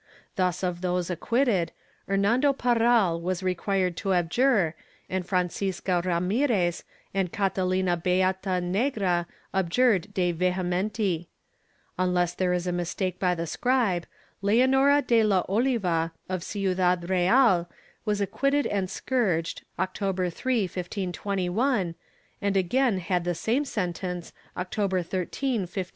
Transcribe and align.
Thus 0.35 0.63
of 0.63 0.81
those 0.81 1.11
acquitted, 1.11 1.71
Hernando 2.07 2.53
Parral 2.53 3.21
was 3.21 3.43
required 3.43 3.95
to 3.97 4.13
abjure, 4.13 4.73
and 5.07 5.23
Francisca 5.27 6.01
Ramirez 6.03 6.83
and 7.13 7.31
Cata 7.31 7.63
lina 7.63 7.95
beata 7.97 8.59
negra 8.61 9.27
abjured 9.53 10.11
de 10.15 10.33
vehementi. 10.33 11.27
Unless 11.99 12.33
there 12.33 12.51
is 12.51 12.65
a 12.65 12.71
mistake 12.71 13.19
by 13.19 13.35
the 13.35 13.45
scribe, 13.45 14.07
Leonora 14.41 15.03
de 15.03 15.23
la 15.23 15.43
OHva 15.43 16.09
of 16.27 16.41
Ciudad 16.41 17.07
Real 17.07 17.69
was 18.03 18.19
acquitted 18.19 18.65
and 18.65 18.89
scourged, 18.89 19.61
October 19.77 20.31
3, 20.31 20.63
1521, 20.63 21.93
and 22.41 22.57
again 22.57 22.97
had 22.97 23.23
the 23.23 23.35
same 23.35 23.63
sentence 23.63 24.33
October 24.57 25.03
13, 25.03 25.61
1530. 25.69 25.89